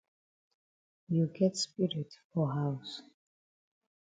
[1.09, 3.03] You get spirit for haus?